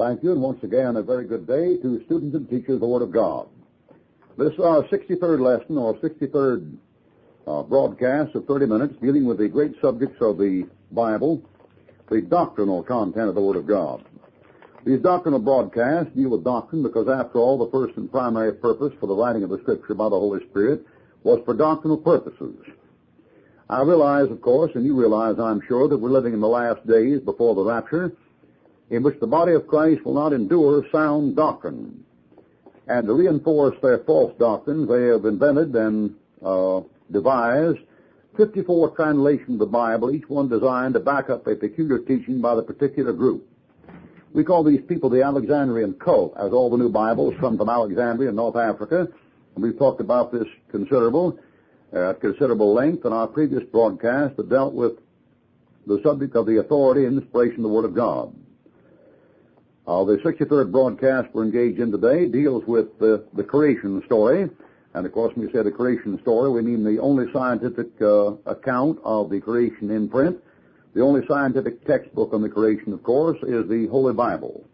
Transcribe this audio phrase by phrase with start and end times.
[0.00, 2.86] Thank you, and once again, a very good day to students and teachers of the
[2.86, 3.48] Word of God.
[4.38, 6.74] This is our 63rd lesson, or 63rd
[7.46, 11.42] uh, broadcast of 30 minutes, dealing with the great subjects of the Bible,
[12.08, 14.02] the doctrinal content of the Word of God.
[14.86, 19.06] These doctrinal broadcasts deal with doctrine because, after all, the first and primary purpose for
[19.06, 20.82] the writing of the Scripture by the Holy Spirit
[21.24, 22.56] was for doctrinal purposes.
[23.68, 26.86] I realize, of course, and you realize, I'm sure, that we're living in the last
[26.86, 28.16] days before the rapture,
[28.90, 32.04] in which the body of Christ will not endure sound doctrine.
[32.88, 37.78] And to reinforce their false doctrines, they have invented and uh, devised
[38.36, 42.54] 54 translations of the Bible, each one designed to back up a peculiar teaching by
[42.54, 43.46] the particular group.
[44.32, 48.30] We call these people the Alexandrian cult, as all the new Bibles come from Alexandria
[48.30, 49.08] in North Africa.
[49.54, 51.38] And we've talked about this considerable,
[51.92, 54.92] uh, at considerable length in our previous broadcast that dealt with
[55.86, 58.34] the subject of the authority and inspiration of the Word of God.
[59.90, 64.48] Uh, the 63rd broadcast we're engaged in today deals with the, the creation story.
[64.94, 68.34] And of course, when we say the creation story, we mean the only scientific uh,
[68.46, 70.38] account of the creation in print.
[70.94, 74.64] The only scientific textbook on the creation, of course, is the Holy Bible.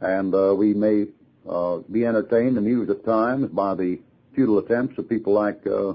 [0.00, 1.06] And uh, we may
[1.50, 3.98] uh, be entertained amused at times by the
[4.36, 5.94] futile attempts of people like uh, uh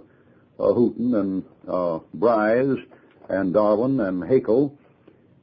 [0.74, 2.78] Houghton and uh, Bryce
[3.30, 4.78] and Darwin and Haeckel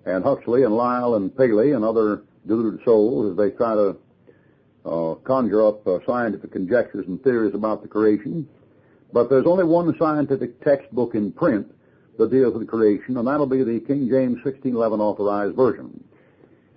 [0.04, 3.96] and Huxley and Lyell and Paley and other deluded souls as they try to
[4.84, 8.48] uh, conjure up uh, scientific conjectures and theories about the creation.
[9.12, 11.66] But there's only one scientific textbook in print
[12.18, 16.04] that deals with creation, and that'll be the King James 1611 Authorized Version.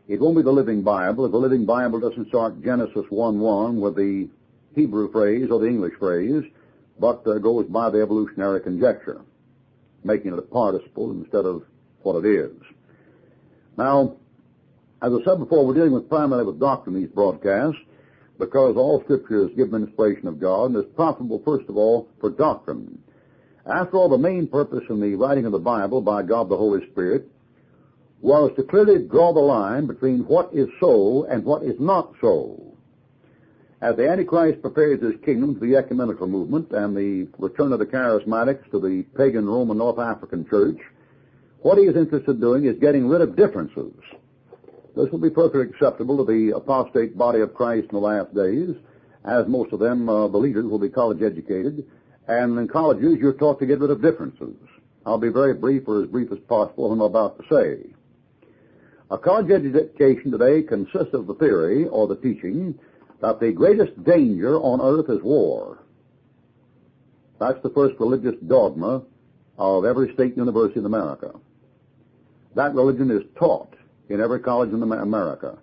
[0.08, 1.26] It won't be the Living Bible.
[1.26, 4.30] If the Living Bible doesn't start Genesis 1-1 with the
[4.76, 6.44] Hebrew phrase or the English phrase,
[7.00, 9.22] but uh, goes by the evolutionary conjecture,
[10.04, 11.64] making it a participle instead of
[12.02, 12.52] what it is.
[13.78, 14.18] Now,
[15.04, 17.80] as I said before, we're dealing with primarily with doctrine in these broadcasts
[18.40, 22.30] because all Scripture is given inspiration of God and is profitable, first of all, for
[22.30, 22.98] doctrine.
[23.66, 26.90] After all, the main purpose in the writing of the Bible by God the Holy
[26.92, 27.28] Spirit
[28.22, 32.78] was to clearly draw the line between what is so and what is not so.
[33.82, 37.86] As the Antichrist prepares his kingdom to the ecumenical movement and the return of the
[37.86, 40.78] charismatics to the pagan Roman North African church,
[41.60, 43.92] what he is interested in doing is getting rid of differences
[44.96, 48.76] this will be perfectly acceptable to the apostate body of Christ in the last days,
[49.26, 51.86] as most of them, uh, the leaders, will be college educated.
[52.28, 54.56] And in colleges, you're taught to get rid of differences.
[55.06, 57.94] I'll be very brief or as brief as possible what I'm about to say.
[59.12, 62.78] A college education today consists of the theory or the teaching
[63.22, 65.80] that the greatest danger on earth is war.
[67.40, 69.04] That's the first religious dogma
[69.58, 71.32] of every state university in America.
[72.56, 73.73] That religion is taught
[74.10, 75.58] in every college in America.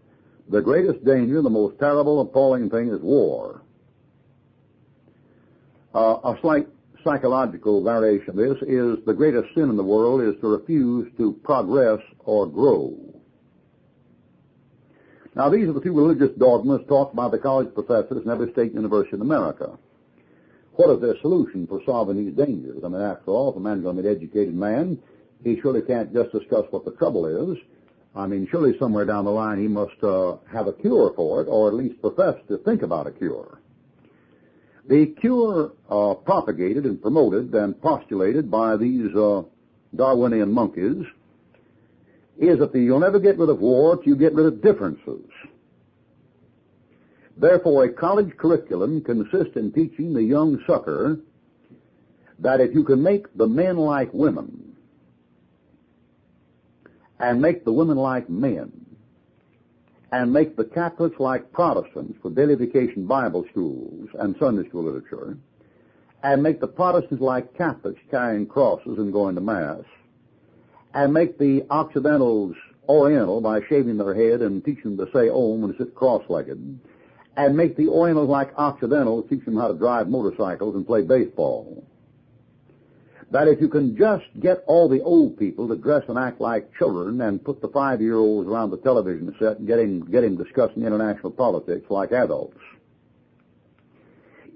[0.49, 3.62] The greatest danger, the most terrible, appalling thing is war.
[5.95, 6.67] Uh, a slight
[7.05, 11.33] psychological variation of this is the greatest sin in the world is to refuse to
[11.43, 12.97] progress or grow.
[15.34, 18.75] Now, these are the two religious dogmas taught by the college professors in every state
[18.75, 19.79] university in America.
[20.73, 22.83] What is their solution for solving these dangers?
[22.84, 24.99] I mean, after all, if a man's going to be an educated man,
[25.45, 27.59] he surely can't just discuss what the trouble is.
[28.15, 31.47] I mean, surely somewhere down the line he must uh, have a cure for it,
[31.47, 33.60] or at least profess to think about a cure.
[34.88, 39.43] The cure uh, propagated and promoted and postulated by these uh,
[39.94, 41.04] Darwinian monkeys
[42.38, 45.31] is that the, you'll never get rid of war till you get rid of differences.
[47.37, 51.20] Therefore, a college curriculum consists in teaching the young sucker
[52.41, 54.69] that if you can make the men like women,
[57.20, 58.72] and make the women like men,
[60.10, 65.36] and make the Catholics like Protestants for daily vacation Bible schools and Sunday school literature,
[66.22, 69.84] and make the Protestants like Catholics carrying crosses and going to Mass,
[70.94, 72.56] and make the Occidentals
[72.88, 76.81] Oriental by shaving their head and teach them to say Om and sit cross-legged,
[77.37, 81.84] and make the Orientals like Occidentals, teach them how to drive motorcycles and play baseball
[83.31, 86.71] that if you can just get all the old people to dress and act like
[86.77, 90.82] children and put the five-year-olds around the television set and get him, get him discussing
[90.82, 92.59] international politics like adults,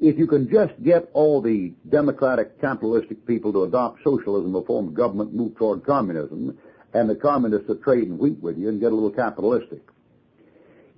[0.00, 4.92] if you can just get all the democratic capitalistic people to adopt socialism, a form
[4.92, 6.58] government, move toward communism,
[6.94, 9.82] and the communists to trade and wheat with you and get a little capitalistic,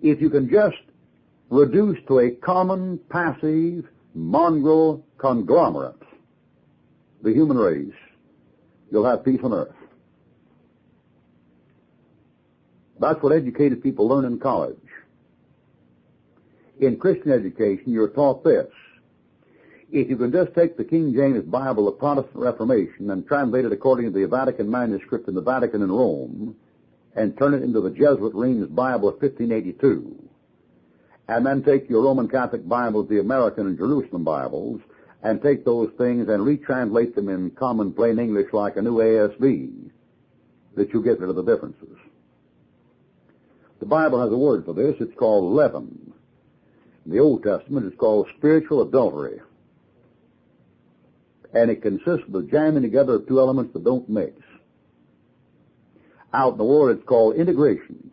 [0.03, 0.77] if you can just
[1.51, 3.85] reduce to a common, passive,
[4.15, 5.95] mongrel conglomerate
[7.27, 7.93] the human race,
[8.91, 9.75] you'll have peace on earth.
[13.01, 14.79] That's what educated people learn in college.
[16.81, 18.69] In Christian education, you're taught this.
[19.91, 23.65] If you can just take the King James Bible, of the Protestant Reformation, and translate
[23.65, 26.55] it according to the Vatican manuscript in the Vatican in Rome,
[27.17, 30.29] and turn it into the Jesuit Rheims Bible of 1582,
[31.27, 34.81] and then take your Roman Catholic Bibles, the American and Jerusalem Bibles,
[35.27, 39.91] and take those things and retranslate them in common plain English like a new ASV,
[40.77, 41.99] that you get rid of the differences.
[43.81, 44.95] The Bible has a word for this.
[45.01, 46.13] It's called leaven.
[47.05, 49.41] In the Old Testament, it's called spiritual adultery.
[51.53, 54.41] And it consists of the jamming together of two elements that don't mix.
[56.33, 58.13] Out in the world, it's called integration.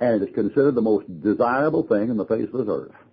[0.00, 3.03] And it is considered the most desirable thing in the face of this earth.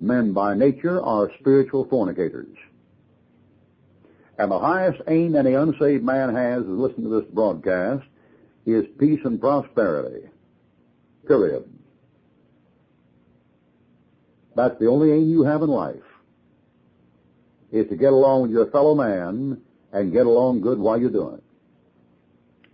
[0.00, 2.56] Men by nature are spiritual fornicators.
[4.38, 8.04] And the highest aim any unsaved man has is listening to this broadcast
[8.66, 10.28] is peace and prosperity.
[11.26, 11.64] Period.
[14.54, 15.96] That's the only aim you have in life,
[17.72, 19.60] is to get along with your fellow man
[19.92, 21.44] and get along good while you're doing it.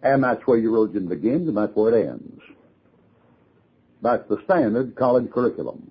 [0.03, 2.41] And that's where your religion begins and that's where it ends.
[4.01, 5.91] That's the standard college curriculum.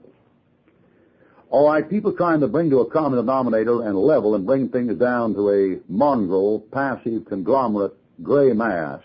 [1.51, 4.97] All right, people trying to bring to a common denominator and level and bring things
[4.97, 7.93] down to a mongrel, passive, conglomerate,
[8.23, 9.01] gray mass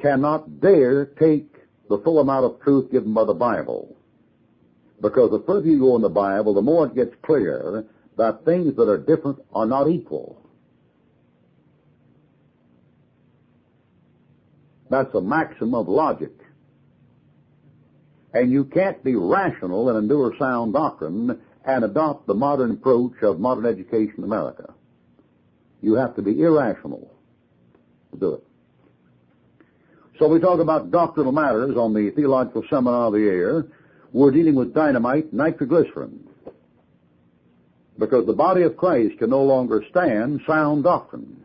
[0.00, 1.52] cannot dare take
[1.88, 3.96] the full amount of truth given by the Bible.
[5.00, 7.84] Because the further you go in the Bible, the more it gets clear
[8.16, 10.40] that things that are different are not equal.
[14.90, 16.32] That's a maxim of logic.
[18.36, 23.40] And you can't be rational and endure sound doctrine and adopt the modern approach of
[23.40, 24.74] modern education in America.
[25.80, 27.10] You have to be irrational
[28.12, 28.46] to do it.
[30.18, 33.68] So we talk about doctrinal matters on the Theological Seminar of the Air.
[34.12, 36.28] We're dealing with dynamite, nitroglycerin.
[37.98, 41.42] Because the body of Christ can no longer stand sound doctrine.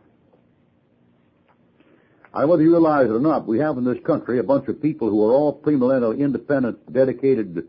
[2.34, 4.82] I whether you realize it or not, we have in this country a bunch of
[4.82, 7.68] people who are all premillennial, independent, dedicated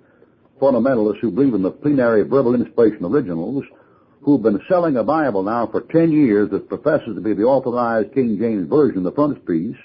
[0.61, 3.65] fundamentalists who believe in the plenary verbal inspiration originals,
[4.21, 8.15] who've been selling a Bible now for 10 years that professes to be the authorized
[8.15, 9.77] King James Version, the frontispiece,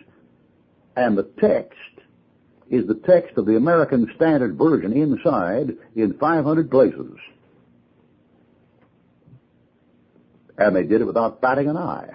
[0.95, 1.77] and the text
[2.69, 7.13] is the text of the American Standard Version inside in 500 places.
[10.59, 12.09] And they did it without batting an eye.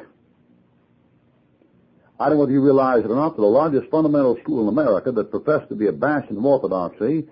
[2.23, 4.69] I don't know if you realize it or not, but the largest fundamental school in
[4.69, 7.27] America that professed to be a bastion of orthodoxy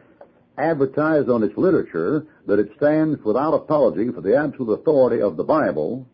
[0.59, 5.45] advertised on its literature that it stands without apology for the absolute authority of the
[5.45, 6.09] Bible,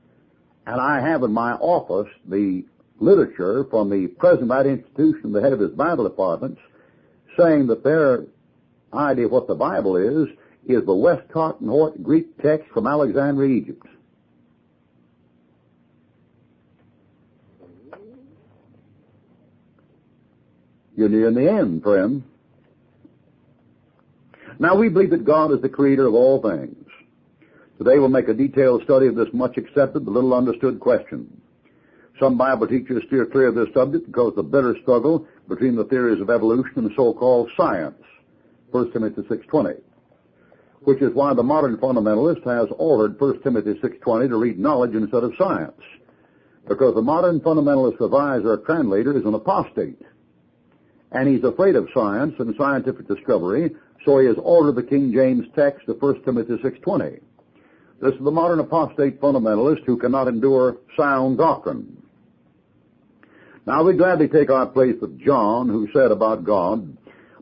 [0.67, 2.67] and I have in my office the
[3.00, 6.61] literature from the president of that institution, the head of his Bible departments,
[7.38, 8.26] saying that their
[8.93, 10.28] idea of what the Bible is,
[10.67, 13.87] is the Westcott and Hort Greek text from Alexandria, Egypt.
[20.96, 22.25] You're near the end, friend.
[24.58, 26.75] Now we believe that God is the creator of all things.
[27.76, 31.43] Today we'll make a detailed study of this much accepted but little understood question.
[32.19, 35.84] Some Bible teachers steer clear of this subject because of the bitter struggle between the
[35.84, 38.00] theories of evolution and so-called science.
[38.70, 39.78] 1 Timothy 6.20.
[40.85, 45.25] Which is why the modern fundamentalist has altered 1 Timothy 6.20 to read knowledge instead
[45.25, 45.78] of science.
[46.66, 50.00] Because the modern fundamentalist reviser or translator is an apostate
[51.12, 55.46] and he's afraid of science and scientific discovery, so he has altered the King James
[55.54, 57.20] text of 1 Timothy 6.20.
[58.00, 62.02] This is the modern apostate fundamentalist who cannot endure sound doctrine.
[63.66, 66.96] Now we gladly take our place with John, who said about God,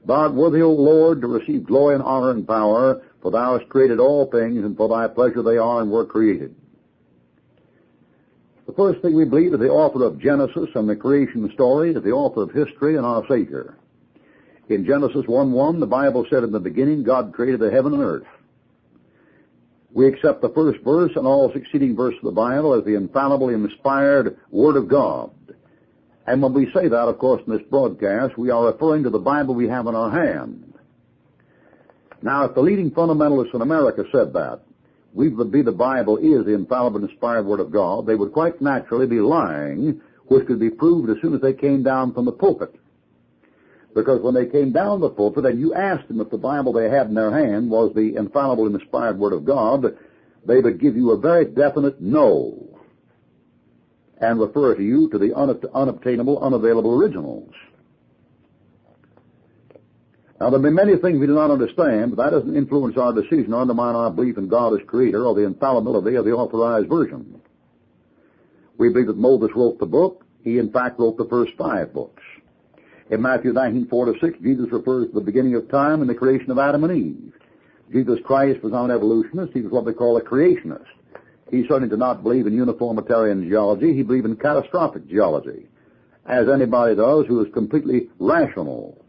[0.09, 3.99] art worthy, O Lord, to receive glory and honor and power, for thou hast created
[4.01, 6.55] all things, and for thy pleasure they are and were created.
[8.67, 12.03] The first thing we believe is the author of Genesis and the creation story is
[12.03, 13.77] the author of history and our Savior.
[14.71, 18.27] In Genesis 1-1, the Bible said in the beginning, God created the heaven and earth.
[19.93, 23.55] We accept the first verse and all succeeding verses of the Bible as the infallibly
[23.55, 25.31] inspired Word of God.
[26.27, 29.19] And when we say that, of course, in this broadcast, we are referring to the
[29.19, 30.73] Bible we have in our hand.
[32.23, 34.63] Now, if the leading fundamentalists in America said that,
[35.15, 39.07] we believe the Bible is the infallible inspired Word of God, they would quite naturally
[39.07, 42.75] be lying, which could be proved as soon as they came down from the pulpit.
[43.95, 46.91] Because when they came down the pulpit and you asked them if the Bible they
[46.91, 49.97] had in their hand was the infallible inspired Word of God,
[50.45, 52.81] they would give you a very definite no
[54.21, 57.53] and refer to you to the unobtainable, unavailable originals.
[60.41, 63.13] Now, there may be many things we do not understand, but that doesn't influence our
[63.13, 66.89] decision or undermine our belief in God as Creator or the infallibility of the authorized
[66.89, 67.41] version.
[68.77, 70.25] We believe that Moses wrote the book.
[70.43, 72.23] He, in fact, wrote the first five books.
[73.11, 76.15] In Matthew 19, 4 to 6, Jesus refers to the beginning of time and the
[76.15, 77.33] creation of Adam and Eve.
[77.93, 79.53] Jesus Christ was not an evolutionist.
[79.53, 80.87] He was what they call a creationist.
[81.51, 83.95] He certainly did not believe in uniformitarian geology.
[83.95, 85.69] He believed in catastrophic geology,
[86.27, 89.04] as anybody does who is completely rational.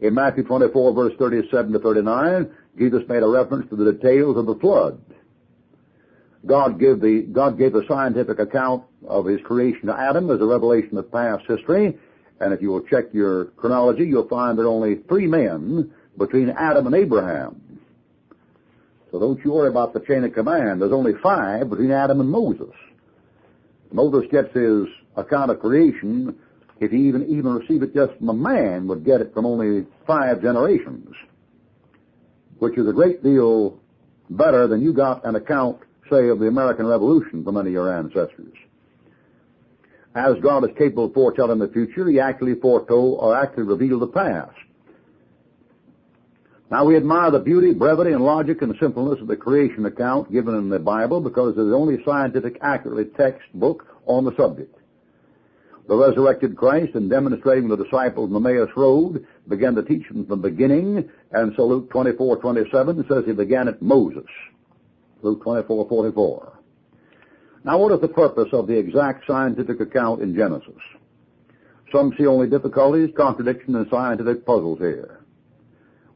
[0.00, 4.46] In Matthew 24, verse 37 to 39, Jesus made a reference to the details of
[4.46, 5.00] the flood.
[6.44, 10.44] God gave the God gave the scientific account of His creation to Adam as a
[10.44, 11.98] revelation of past history,
[12.40, 16.50] and if you will check your chronology, you'll find there are only three men between
[16.50, 17.80] Adam and Abraham.
[19.10, 20.80] So don't you worry about the chain of command.
[20.80, 22.74] There's only five between Adam and Moses.
[23.90, 24.86] Moses gets his
[25.16, 26.36] account of creation
[26.80, 29.86] if he even even receive it just from a man, would get it from only
[30.06, 31.08] five generations,
[32.58, 33.78] which is a great deal
[34.30, 35.78] better than you got an account,
[36.10, 38.54] say, of the American Revolution from any of your ancestors.
[40.14, 44.06] As God is capable of foretelling the future, He actually foretold or actually revealed the
[44.06, 44.56] past.
[46.70, 50.54] Now we admire the beauty, brevity, and logic and simpleness of the creation account given
[50.56, 54.74] in the Bible because it is the only scientific, accurately textbook on the subject.
[55.88, 60.26] The resurrected Christ, in demonstrating the disciples on the Emmaus Road, began to teach them
[60.26, 64.26] from the beginning, and so Luke 24, 27 says he began at Moses.
[65.22, 66.58] Luke 24, 44.
[67.64, 70.74] Now what is the purpose of the exact scientific account in Genesis?
[71.92, 75.20] Some see only difficulties, contradiction, and scientific puzzles here.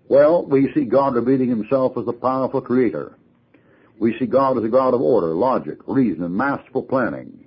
[0.08, 3.16] Well, we see God revealing himself as a powerful creator.
[4.00, 7.46] We see God as a God of order, logic, reason, and masterful planning.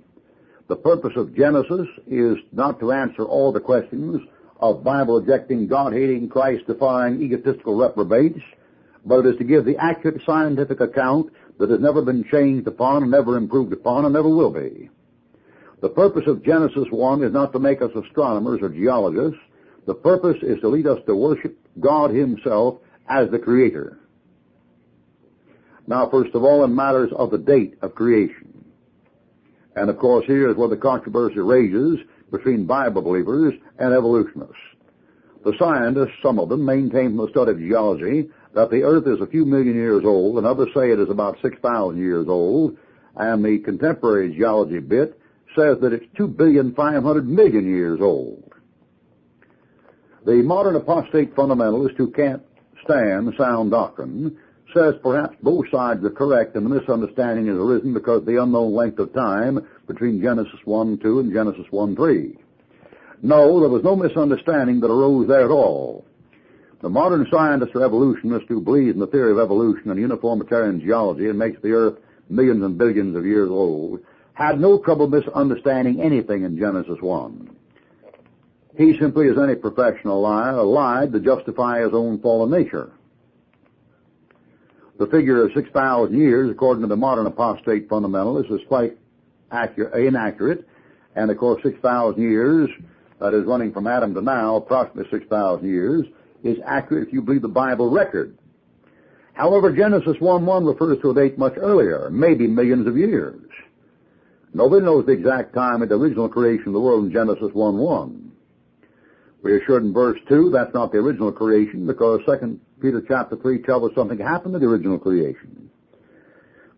[0.66, 4.22] The purpose of Genesis is not to answer all the questions
[4.58, 8.40] of Bible-rejecting, God-hating, Christ-defying, egotistical reprobates,
[9.04, 13.10] but it is to give the accurate scientific account that has never been changed upon,
[13.10, 14.88] never improved upon, and never will be.
[15.82, 19.40] The purpose of Genesis 1 is not to make us astronomers or geologists.
[19.86, 23.98] The purpose is to lead us to worship God Himself as the Creator.
[25.86, 28.53] Now, first of all, in matters of the date of creation.
[29.76, 31.98] And of course, here is where the controversy rages
[32.30, 34.56] between Bible believers and evolutionists.
[35.44, 39.20] The scientists, some of them, maintain from the study of geology that the Earth is
[39.20, 42.76] a few million years old, and others say it is about 6,000 years old,
[43.16, 45.20] and the contemporary geology bit
[45.56, 48.52] says that it's 2 billion 500 million years old.
[50.24, 52.42] The modern apostate fundamentalist who can't
[52.84, 54.38] stand sound doctrine
[54.74, 58.74] says perhaps both sides are correct and the misunderstanding has arisen because of the unknown
[58.74, 62.36] length of time between Genesis 1 2 and Genesis 1 3.
[63.22, 66.04] No, there was no misunderstanding that arose there at all.
[66.82, 71.28] The modern scientist or evolutionists who believes in the theory of evolution and uniformitarian geology
[71.28, 74.00] and makes the earth millions and billions of years old
[74.34, 77.56] had no trouble misunderstanding anything in Genesis 1.
[78.76, 82.90] He simply, as any professional liar, lied to justify his own fallen nature.
[84.98, 88.96] The figure of 6,000 years, according to the modern apostate fundamentalists, is quite
[89.50, 90.68] accurate, inaccurate.
[91.16, 92.70] And of course, 6,000 years,
[93.20, 96.06] that is running from Adam to now, approximately 6,000 years,
[96.42, 98.36] is accurate if you believe the Bible record.
[99.32, 103.40] However, Genesis 1-1 refers to a date much earlier, maybe millions of years.
[104.52, 108.30] Nobody knows the exact time of the original creation of the world in Genesis 1-1.
[109.42, 113.34] We are assured in verse 2 that's not the original creation because 2 Peter chapter
[113.34, 115.70] 3 tells us something happened to the original creation.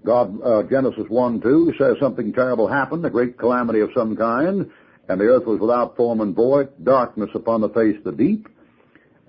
[0.05, 4.71] God, uh, Genesis 1, 2 says something terrible happened, a great calamity of some kind,
[5.09, 8.47] and the earth was without form and void, darkness upon the face of the deep,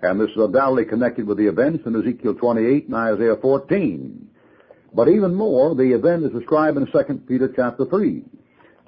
[0.03, 4.29] and this is undoubtedly connected with the events in Ezekiel 28 and Isaiah 14.
[4.93, 8.23] But even more, the event is described in 2 Peter chapter 3.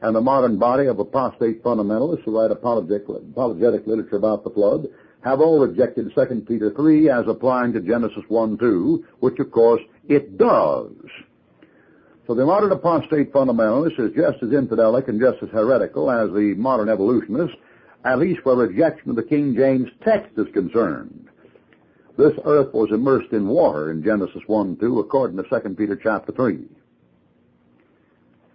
[0.04, 4.88] And the modern body of apostate fundamentalists who write apologetic, apologetic literature about the flood
[5.24, 9.82] have all rejected 2 Peter 3 as applying to Genesis 1, 2, which of course
[10.08, 10.92] it does.
[12.26, 16.54] So the modern apostate fundamentalist is just as infidelic and just as heretical as the
[16.58, 17.56] modern evolutionist,
[18.06, 21.28] at least where rejection of the King James text is concerned.
[22.18, 26.32] This earth was immersed in water in Genesis 1, 2, according to 2 Peter chapter
[26.32, 26.66] 3.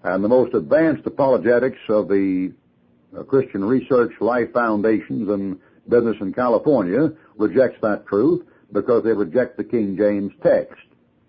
[0.05, 2.53] And the most advanced apologetics of the
[3.19, 9.57] uh, Christian Research Life Foundations and business in California rejects that truth because they reject
[9.57, 10.81] the King James text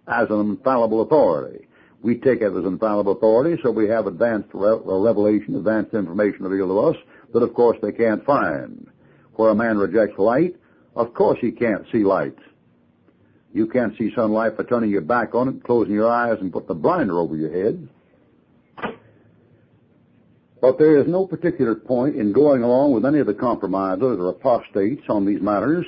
[0.07, 1.67] as an infallible authority.
[2.01, 6.69] We take it as infallible authority, so we have advanced re- revelation, advanced information revealed
[6.69, 6.95] to us
[7.33, 8.87] that of course they can't find.
[9.33, 10.55] Where a man rejects light,
[10.95, 12.37] Of course he can't see light.
[13.53, 16.67] You can't see sunlight by turning your back on it, closing your eyes, and put
[16.67, 17.87] the blinder over your head.
[20.61, 24.29] But there is no particular point in going along with any of the compromisers or
[24.29, 25.85] apostates on these matters.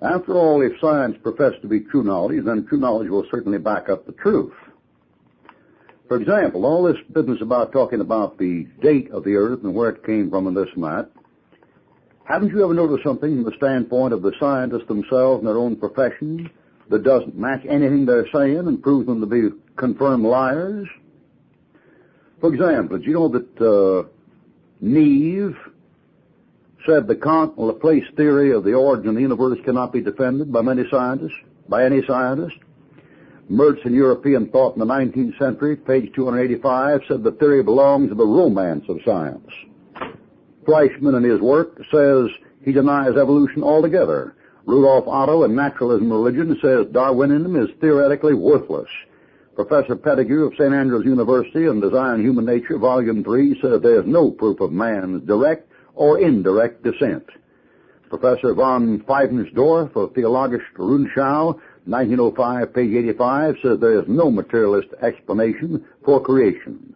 [0.00, 3.88] After all, if science professes to be true knowledge, then true knowledge will certainly back
[3.88, 4.52] up the truth.
[6.06, 9.90] For example, all this business about talking about the date of the earth and where
[9.90, 11.10] it came from and this and that,
[12.24, 15.76] haven't you ever noticed something from the standpoint of the scientists themselves and their own
[15.76, 16.50] profession
[16.90, 20.86] that doesn't match anything they're saying and proves them to be confirmed liars?
[22.40, 24.08] For example, did you know that uh,
[24.80, 25.56] Neve
[26.86, 30.84] said the Kant-Laplace theory of the origin of the universe cannot be defended by many
[30.90, 32.56] scientists, by any scientist?
[33.48, 38.14] Merz in European Thought in the 19th Century, page 285, said the theory belongs to
[38.14, 39.50] the romance of science.
[40.64, 42.28] Fleischmann in his work says
[42.62, 44.34] he denies evolution altogether.
[44.66, 48.88] Rudolf Otto in Naturalism Religion says Darwinism is theoretically worthless.
[49.58, 50.72] Professor Pettigrew of St.
[50.72, 55.26] Andrews University in Design Human Nature, Volume 3, says there is no proof of man's
[55.26, 57.24] direct or indirect descent.
[58.08, 65.84] Professor von Pfeifensdorf of Theologische Rundschau 1905, page 85, says there is no materialist explanation
[66.04, 66.94] for creation.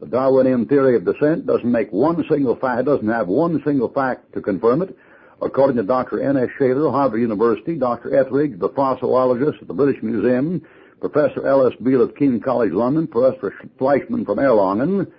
[0.00, 4.32] The Darwinian theory of descent doesn't make one single fact, doesn't have one single fact
[4.32, 4.98] to confirm it.
[5.40, 6.20] According to Dr.
[6.20, 6.48] N.S.
[6.58, 8.18] Shaler, Harvard University, Dr.
[8.18, 10.62] Etheridge, the fossilologist at the British Museum,
[11.02, 15.10] Professor Ellis Beale of King College London, Professor Fleischmann from Erlangen,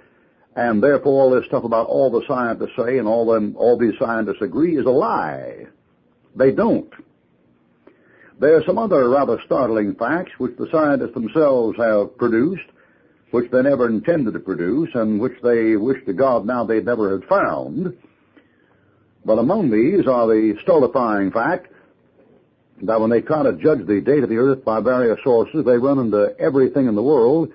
[0.56, 4.00] and therefore all this stuff about all the scientists say and all them, all these
[4.00, 5.66] scientists agree is a lie.
[6.38, 6.90] They don't.
[8.40, 12.70] There are some other rather startling facts which the scientists themselves have produced,
[13.32, 17.12] which they never intended to produce, and which they wish to God now they never
[17.12, 17.98] had found.
[19.26, 21.73] But among these are the stultifying fact
[22.82, 25.78] that when they try to judge the date of the earth by various sources, they
[25.78, 27.52] run into everything in the world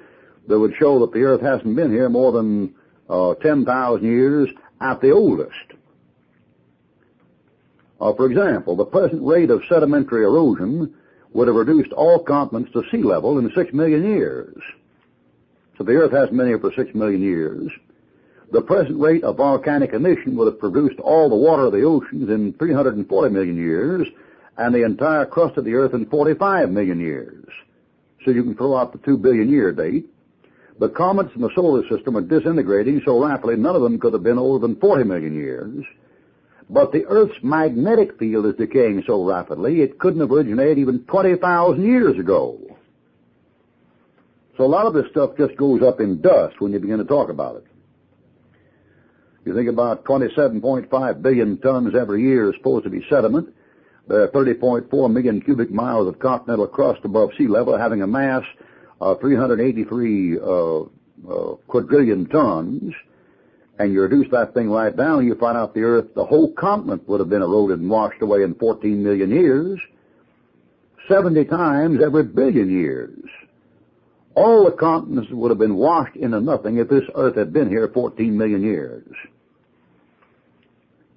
[0.46, 2.74] that would show that the earth hasn't been here more than
[3.08, 4.48] uh, 10,000 years
[4.80, 5.54] at the oldest.
[8.00, 10.94] Uh, for example, the present rate of sedimentary erosion
[11.32, 14.62] would have reduced all continents to sea level in six million years.
[15.76, 17.70] So the Earth hasn't been here for six million years.
[18.50, 22.30] The present rate of volcanic emission would have produced all the water of the oceans
[22.30, 24.08] in 340 million years,
[24.58, 27.46] and the entire crust of the Earth in 45 million years.
[28.24, 30.06] So you can throw out the two billion year date.
[30.80, 34.22] The comets in the solar system are disintegrating so rapidly none of them could have
[34.22, 35.84] been older than 40 million years.
[36.68, 41.82] But the Earth's magnetic field is decaying so rapidly, it couldn't have originated even 20,000
[41.82, 42.76] years ago.
[44.56, 47.04] So a lot of this stuff just goes up in dust when you begin to
[47.04, 47.64] talk about it.
[49.44, 53.54] You think about 27.5 billion tons every year is supposed to be sediment.
[54.10, 58.42] Are 30.4 million cubic miles of continental crust above sea level having a mass
[59.00, 62.94] of 383 uh, uh, quadrillion tons
[63.78, 67.08] and you reduce that thing right down, you find out the Earth, the whole continent
[67.08, 69.78] would have been eroded and washed away in 14 million years,
[71.08, 73.18] 70 times every billion years.
[74.34, 77.88] All the continents would have been washed into nothing if this Earth had been here
[77.92, 79.06] 14 million years.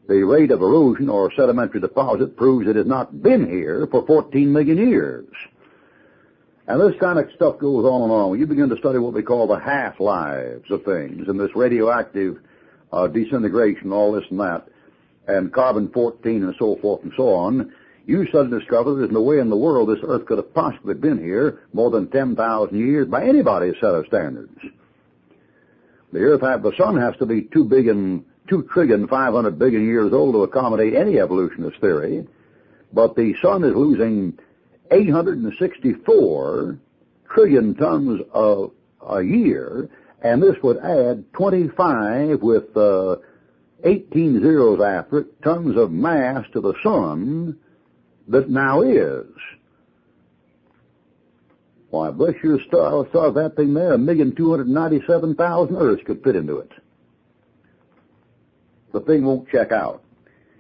[0.07, 4.51] The rate of erosion or sedimentary deposit proves it has not been here for 14
[4.51, 5.27] million years.
[6.67, 8.29] And this kind of stuff goes on and on.
[8.29, 12.37] When you begin to study what we call the half-lives of things and this radioactive
[12.91, 14.67] uh, disintegration, all this and that,
[15.27, 17.73] and carbon-14 and so forth and so on,
[18.05, 21.17] you suddenly discover there's no way in the world this Earth could have possibly been
[21.17, 24.57] here more than 10,000 years by anybody's set of standards.
[26.11, 30.33] The Earth, the Sun has to be 2 billion, 2 trillion 500 billion years old
[30.33, 32.27] to accommodate any evolutionist theory,
[32.91, 34.37] but the Sun is losing
[34.91, 36.79] 864
[37.29, 38.71] trillion tons of
[39.07, 39.89] a year
[40.21, 43.15] and this would add 25 with uh,
[43.83, 47.57] 18 zeros after it, tons of mass to the sun
[48.27, 49.25] that now is.
[51.89, 56.03] Why, bless your star, star that thing there, a million two hundred ninety-seven thousand Earths
[56.05, 56.71] could fit into it.
[58.93, 60.03] The thing won't check out.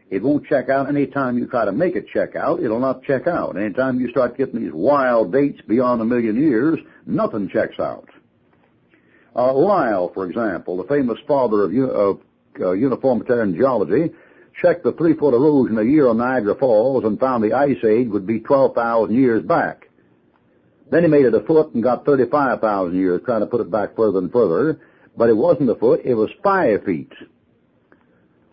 [0.09, 2.61] It won't check out anytime you try to make it check out.
[2.61, 3.57] It'll not check out.
[3.57, 8.09] Anytime you start getting these wild dates beyond a million years, nothing checks out.
[9.33, 9.53] Uh,
[10.13, 12.19] for example, the famous father of, of
[12.59, 14.11] uh, uniformitarian geology,
[14.61, 18.27] checked the three-foot erosion a year on Niagara Falls and found the ice age would
[18.27, 19.87] be 12,000 years back.
[20.89, 23.95] Then he made it a foot and got 35,000 years, trying to put it back
[23.95, 24.79] further and further.
[25.15, 27.11] But it wasn't a foot, it was five feet.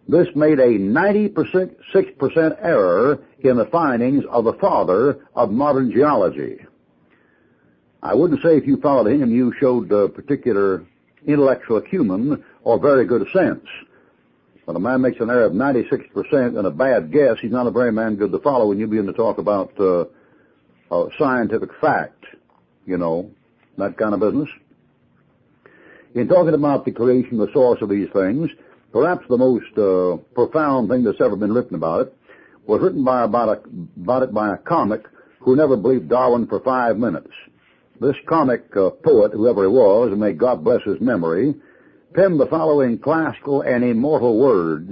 [0.09, 6.61] This made a 96% error in the findings of the father of modern geology.
[8.03, 10.87] I wouldn't say if you followed him you showed a particular
[11.27, 13.67] intellectual acumen or very good sense.
[14.65, 17.71] When a man makes an error of 96% and a bad guess, he's not a
[17.71, 20.05] very man good to follow when you begin to talk about uh,
[20.91, 22.25] uh, scientific fact,
[22.87, 23.31] you know,
[23.77, 24.49] that kind of business.
[26.15, 28.51] In talking about the creation, the source of these things,
[28.93, 32.15] perhaps the most uh, profound thing that's ever been written about it
[32.67, 33.61] was written by about, a,
[34.01, 35.05] about it by a comic
[35.41, 37.31] who never believed Darwin for five minutes.
[38.01, 41.55] This comic uh, poet, whoever he was, and may God bless his memory,
[42.15, 44.91] penned the following classical and immortal words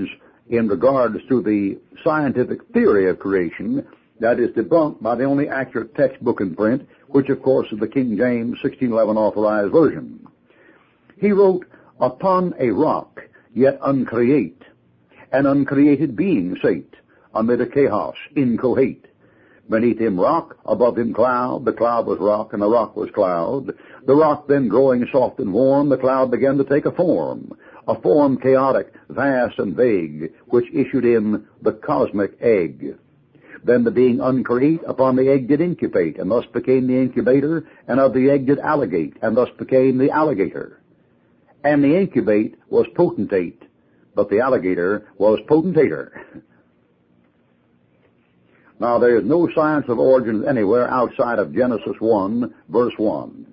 [0.48, 3.87] in regards to the scientific theory of creation
[4.20, 7.88] that is debunked by the only accurate textbook in print, which of course is the
[7.88, 10.26] King James 1611 authorized version.
[11.18, 11.66] He wrote,
[12.00, 13.22] Upon a rock,
[13.57, 14.62] yet uncreate,
[15.33, 16.95] an uncreated being sate,
[17.35, 19.07] amid a chaos incohate.
[19.69, 23.73] Beneath him rock, above him cloud, the cloud was rock, and the rock was cloud.
[24.07, 27.51] The rock then growing soft and warm, the cloud began to take a form,
[27.88, 32.99] a form chaotic, vast and vague, which issued in the cosmic egg.
[33.64, 37.99] Then the being uncreate upon the egg did incubate, and thus became the incubator, and
[38.01, 40.83] of the egg did alligate, and thus became the alligator.
[41.66, 43.61] And the incubate was potentate,
[44.14, 46.12] but the alligator was potentator.
[48.79, 53.46] Now there is no science of origins anywhere outside of Genesis 1, verse 1.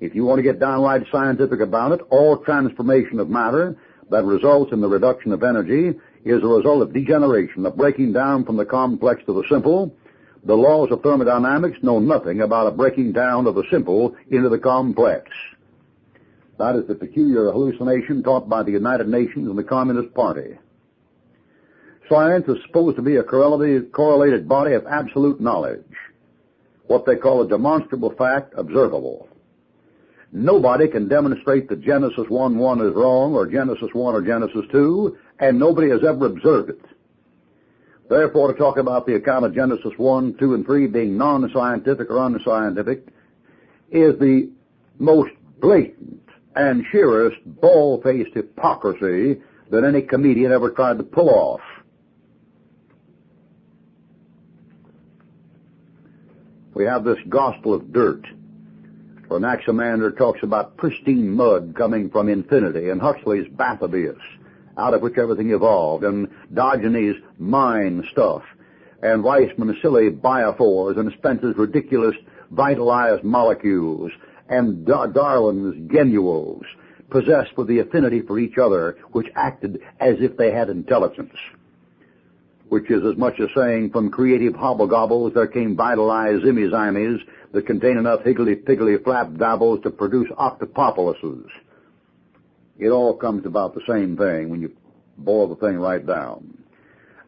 [0.00, 3.76] If you want to get downright scientific about it, all transformation of matter
[4.10, 5.92] that results in the reduction of energy
[6.24, 9.94] is a result of degeneration, of breaking down from the complex to the simple.
[10.44, 14.58] The laws of thermodynamics know nothing about a breaking down of the simple into the
[14.58, 15.30] complex.
[16.58, 20.58] That is the peculiar hallucination taught by the United Nations and the Communist Party.
[22.08, 25.84] Science is supposed to be a correlated body of absolute knowledge,
[26.86, 29.28] what they call a demonstrable fact observable.
[30.32, 35.58] Nobody can demonstrate that Genesis 1-1 is wrong, or Genesis 1 or Genesis 2, and
[35.58, 36.80] nobody has ever observed it.
[38.08, 42.24] Therefore, to talk about the account of Genesis 1, 2, and 3 being non-scientific or
[42.24, 43.06] unscientific
[43.90, 44.50] is the
[44.98, 46.20] most blatant
[46.56, 49.36] and sheerest bald-faced hypocrisy
[49.70, 51.60] that any comedian ever tried to pull off.
[56.74, 58.26] We have this gospel of dirt.
[59.28, 64.20] Where Anaximander talks about pristine mud coming from infinity, and Huxley's Bathybius,
[64.78, 68.42] out of which everything evolved, and Diogenes' mind stuff,
[69.02, 72.14] and Weismann's silly biophores, and Spencer's ridiculous
[72.50, 74.12] vitalized molecules,
[74.48, 76.64] and Darwin's gemmules,
[77.10, 81.34] possessed with the affinity for each other, which acted as if they had intelligence
[82.68, 86.68] which is as much as saying from creative hobblegobbles there came vitalized zimmy
[87.52, 91.46] that contain enough higgledy-piggledy flap dabbles to produce octopopuluses.
[92.78, 94.72] It all comes about the same thing when you
[95.16, 96.58] boil the thing right down.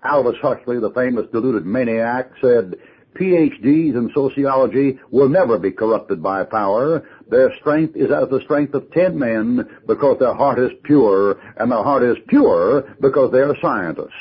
[0.05, 2.75] Aldous Huxley, the famous deluded maniac, said,
[3.19, 7.09] PhDs in sociology will never be corrupted by power.
[7.29, 11.71] Their strength is as the strength of ten men because their heart is pure, and
[11.71, 14.13] their heart is pure because they are scientists.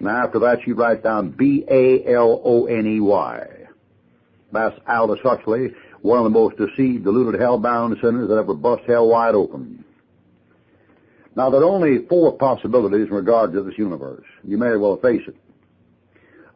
[0.00, 1.86] Now after that you write down B-A-L-O-N-E-Y.
[4.52, 9.08] That's Aldous Huxley, one of the most deceived, deluded, hell-bound sinners that ever bust hell
[9.08, 9.84] wide open.
[11.36, 14.24] Now there are only four possibilities in regard to this universe.
[14.44, 15.36] You may as well face it.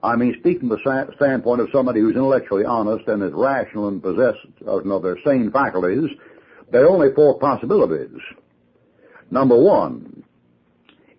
[0.03, 4.03] I mean, speaking from the standpoint of somebody who's intellectually honest and is rational and
[4.03, 6.11] possessed of you know, their sane faculties,
[6.73, 8.19] there are only four possibilities.
[9.31, 10.25] Number one,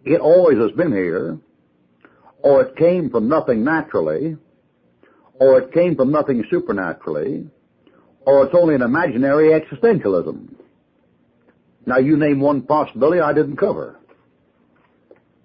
[0.04, 1.40] it always has been here,
[2.40, 4.36] or it came from nothing naturally,
[5.36, 7.50] or it came from nothing supernaturally,
[8.26, 10.54] or it's only an imaginary existentialism.
[11.86, 14.00] Now you name one possibility I didn't cover.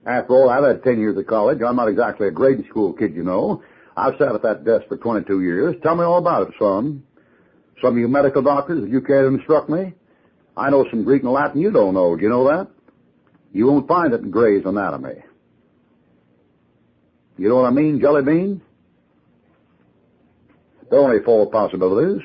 [0.09, 1.59] After all, I've had 10 years of college.
[1.61, 3.63] I'm not exactly a grade school kid, you know.
[3.95, 5.77] I've sat at that desk for 22 years.
[5.83, 7.03] Tell me all about it, son.
[7.83, 9.93] Some of you medical doctors, if you care to instruct me,
[10.57, 12.17] I know some Greek and Latin you don't know.
[12.17, 12.69] Do you know that?
[13.53, 15.23] You won't find it in Gray's Anatomy.
[17.37, 18.63] You know what I mean, jelly bean?
[20.91, 22.23] There are only four possibilities.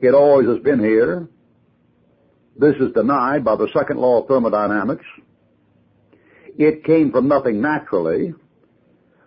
[0.00, 1.28] It always has been here.
[2.58, 5.04] This is denied by the second law of thermodynamics.
[6.58, 8.34] It came from nothing naturally.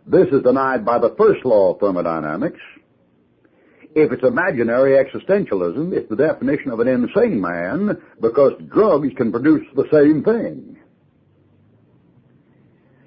[0.06, 2.60] This is denied by the first law of thermodynamics.
[3.96, 9.66] If it's imaginary existentialism, it's the definition of an insane man because drugs can produce
[9.76, 10.76] the same thing.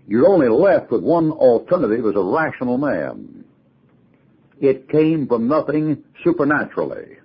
[0.09, 3.45] you're only left with one alternative as a rational man.
[4.59, 7.19] It came from nothing supernaturally.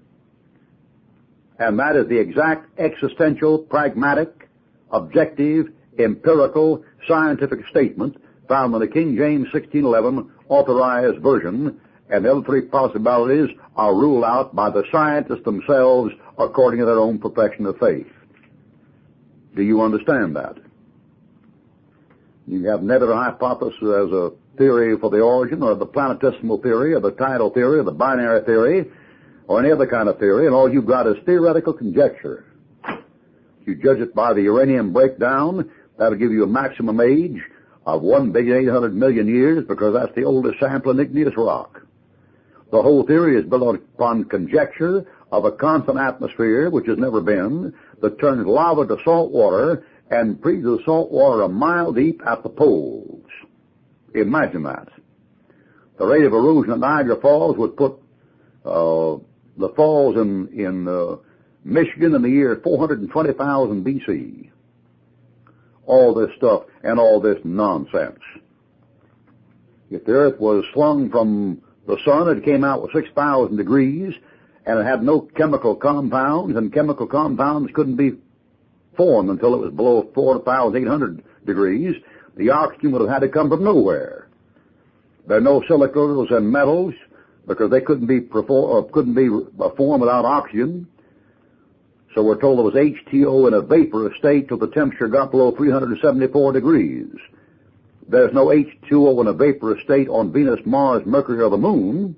[1.58, 4.50] And that is the exact existential, pragmatic,
[4.92, 5.68] objective,
[6.00, 11.80] empirical, scientific statement found in the King James 1611 authorized version,
[12.10, 17.00] and the other three possibilities are ruled out by the scientists themselves according to their
[17.00, 18.08] own profession of faith.
[19.56, 20.58] Do you understand that?
[22.48, 27.00] You have nebular hypothesis as a theory for the origin, or the planetesimal theory, or
[27.00, 28.92] the tidal theory, or the binary theory,
[29.48, 32.46] or any other kind of theory, and all you've got is theoretical conjecture.
[33.66, 37.42] You judge it by the uranium breakdown, that'll give you a maximum age
[37.86, 41.82] of one billion eight hundred million years because that's the oldest sample in igneous rock.
[42.72, 47.74] The whole theory is built upon conjecture of a constant atmosphere, which has never been,
[48.02, 52.50] that turns lava to salt water and freezes salt water a mile deep at the
[52.50, 53.26] poles.
[54.16, 54.90] Imagine that.
[55.98, 57.94] The rate of erosion at Niagara Falls would put
[58.66, 59.18] uh,
[59.58, 61.18] the falls in in uh,
[61.64, 64.50] Michigan in the year 420,000 BC.
[65.86, 68.20] All this stuff and all this nonsense.
[69.90, 74.14] If the Earth was slung from the sun, it came out with 6,000 degrees,
[74.66, 78.14] and it had no chemical compounds, and chemical compounds couldn't be
[78.96, 81.96] formed until it was below 4,800 degrees.
[82.38, 84.30] The oxygen would have had to come from nowhere.
[85.28, 86.94] There are no silicas and metals
[87.48, 90.88] because they couldn't be perform, uh, couldn't be uh, formed without oxygen.
[92.14, 95.52] So we're told there was H2O in a vapor state till the temperature got below
[95.52, 97.08] 374 degrees.
[98.08, 102.16] There's no H2O in a vapor state on Venus, Mars, Mercury, or the Moon.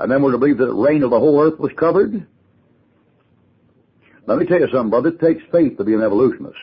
[0.00, 2.26] And then we're to believe that it rained till the whole Earth was covered?
[4.26, 5.10] Let me tell you something, brother.
[5.10, 6.58] It takes faith to be an evolutionist.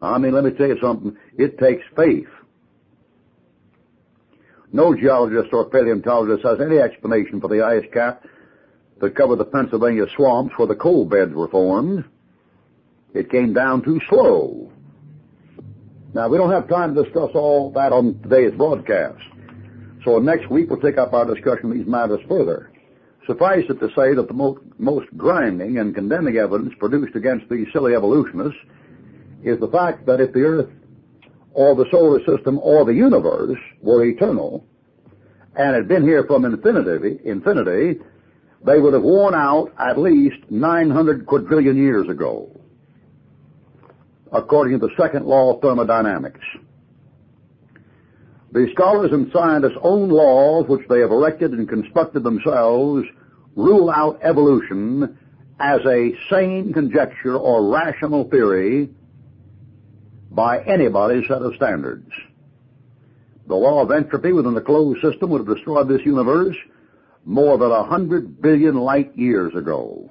[0.00, 1.16] I mean, let me tell you something.
[1.38, 2.28] It takes faith.
[4.72, 8.24] No geologist or paleontologist has any explanation for the ice cap
[9.02, 12.04] that covered the Pennsylvania swamps where the coal beds were formed.
[13.12, 14.70] It came down too slow.
[16.14, 19.20] Now, we don't have time to discuss all that on today's broadcast.
[20.04, 22.70] So next week we'll take up our discussion of these matters further.
[23.26, 27.94] Suffice it to say that the most, grinding and condemning evidence produced against these silly
[27.94, 28.58] evolutionists
[29.42, 30.70] is the fact that if the Earth
[31.54, 34.64] or the solar system or the universe were eternal
[35.56, 38.00] and had been here from infinity, infinity,
[38.64, 42.60] they would have worn out at least 900 quadrillion years ago,
[44.32, 46.40] according to the second law of thermodynamics.
[48.52, 53.04] The scholars and scientists' own laws, which they have erected and constructed themselves,
[53.56, 55.18] rule out evolution
[55.58, 58.90] as a sane conjecture or rational theory
[60.30, 62.10] by anybody's set of standards.
[63.46, 66.56] The law of entropy within the closed system would have destroyed this universe
[67.24, 70.10] more than a hundred billion light years ago.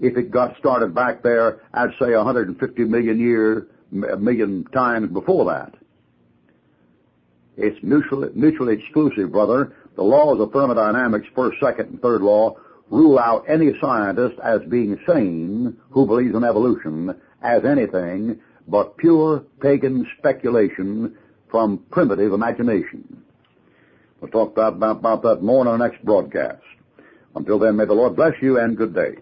[0.00, 5.74] If it got started back there, I'd say 150 million year, million times before that.
[7.56, 9.76] It's mutually, mutually exclusive, brother.
[9.94, 12.56] The laws of thermodynamics, first, second, and third law,
[12.90, 19.44] rule out any scientist as being sane who believes in evolution as anything but pure
[19.60, 21.16] pagan speculation
[21.50, 23.23] from primitive imagination.
[24.20, 26.62] We'll talk about, that more in our next broadcast.
[27.36, 29.16] Until then, may the Lord bless you and good day.